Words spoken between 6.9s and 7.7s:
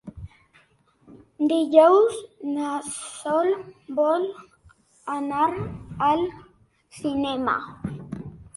cinema.